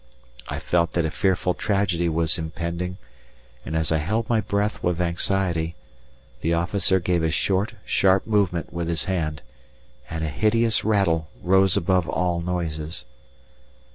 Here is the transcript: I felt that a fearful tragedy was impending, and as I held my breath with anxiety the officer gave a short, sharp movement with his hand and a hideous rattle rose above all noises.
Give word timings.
I 0.47 0.57
felt 0.57 0.93
that 0.93 1.05
a 1.05 1.11
fearful 1.11 1.53
tragedy 1.53 2.09
was 2.09 2.39
impending, 2.39 2.97
and 3.63 3.75
as 3.75 3.91
I 3.91 3.97
held 3.99 4.27
my 4.27 4.41
breath 4.41 4.81
with 4.81 4.99
anxiety 4.99 5.75
the 6.39 6.55
officer 6.55 6.99
gave 6.99 7.21
a 7.21 7.29
short, 7.29 7.75
sharp 7.85 8.25
movement 8.25 8.73
with 8.73 8.87
his 8.87 9.03
hand 9.03 9.43
and 10.09 10.23
a 10.23 10.29
hideous 10.29 10.83
rattle 10.83 11.27
rose 11.43 11.77
above 11.77 12.09
all 12.09 12.41
noises. 12.41 13.05